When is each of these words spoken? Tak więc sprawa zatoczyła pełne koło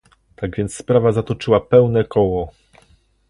Tak 0.35 0.55
więc 0.55 0.75
sprawa 0.75 1.11
zatoczyła 1.11 1.59
pełne 1.59 2.03
koło 2.03 2.51